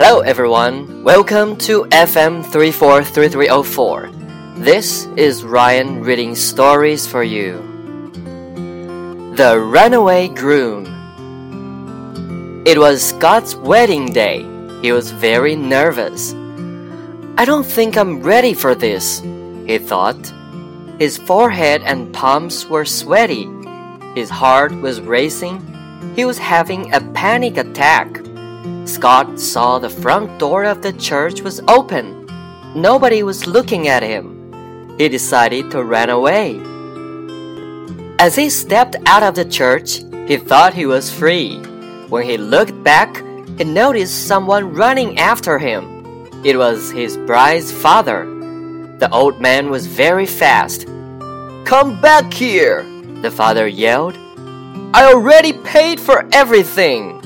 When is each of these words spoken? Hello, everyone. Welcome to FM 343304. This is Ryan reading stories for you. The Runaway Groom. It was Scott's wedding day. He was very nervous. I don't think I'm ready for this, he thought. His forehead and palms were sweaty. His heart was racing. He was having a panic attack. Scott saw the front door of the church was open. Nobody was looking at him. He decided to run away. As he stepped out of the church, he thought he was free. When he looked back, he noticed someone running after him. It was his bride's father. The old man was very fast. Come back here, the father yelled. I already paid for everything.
Hello, 0.00 0.20
everyone. 0.20 1.02
Welcome 1.02 1.56
to 1.66 1.82
FM 1.86 2.44
343304. 2.52 4.10
This 4.58 5.06
is 5.16 5.42
Ryan 5.42 6.04
reading 6.04 6.36
stories 6.36 7.04
for 7.04 7.24
you. 7.24 7.54
The 9.34 9.58
Runaway 9.58 10.28
Groom. 10.28 10.86
It 12.64 12.78
was 12.78 13.02
Scott's 13.02 13.56
wedding 13.56 14.12
day. 14.12 14.46
He 14.82 14.92
was 14.92 15.10
very 15.10 15.56
nervous. 15.56 16.32
I 17.36 17.44
don't 17.44 17.66
think 17.66 17.96
I'm 17.96 18.22
ready 18.22 18.54
for 18.54 18.76
this, 18.76 19.18
he 19.66 19.78
thought. 19.78 20.32
His 21.00 21.18
forehead 21.18 21.82
and 21.82 22.14
palms 22.14 22.66
were 22.66 22.84
sweaty. 22.84 23.48
His 24.14 24.30
heart 24.30 24.70
was 24.80 25.00
racing. 25.00 25.58
He 26.14 26.24
was 26.24 26.38
having 26.38 26.94
a 26.94 27.00
panic 27.00 27.56
attack. 27.56 28.17
Scott 28.84 29.38
saw 29.38 29.78
the 29.78 29.90
front 29.90 30.38
door 30.38 30.64
of 30.64 30.82
the 30.82 30.92
church 30.94 31.42
was 31.42 31.60
open. 31.68 32.26
Nobody 32.74 33.22
was 33.22 33.46
looking 33.46 33.88
at 33.88 34.02
him. 34.02 34.96
He 34.98 35.08
decided 35.08 35.70
to 35.70 35.84
run 35.84 36.10
away. 36.10 36.60
As 38.18 38.34
he 38.34 38.50
stepped 38.50 38.96
out 39.06 39.22
of 39.22 39.34
the 39.36 39.44
church, 39.44 40.00
he 40.26 40.36
thought 40.36 40.74
he 40.74 40.86
was 40.86 41.12
free. 41.12 41.58
When 42.08 42.24
he 42.24 42.36
looked 42.36 42.82
back, 42.82 43.22
he 43.56 43.64
noticed 43.64 44.26
someone 44.26 44.74
running 44.74 45.18
after 45.18 45.58
him. 45.58 46.26
It 46.44 46.56
was 46.56 46.90
his 46.90 47.16
bride's 47.16 47.70
father. 47.70 48.24
The 48.98 49.08
old 49.12 49.40
man 49.40 49.70
was 49.70 49.86
very 49.86 50.26
fast. 50.26 50.86
Come 51.64 52.00
back 52.00 52.32
here, 52.32 52.82
the 53.22 53.30
father 53.30 53.68
yelled. 53.68 54.16
I 54.94 55.12
already 55.12 55.52
paid 55.52 56.00
for 56.00 56.28
everything. 56.32 57.17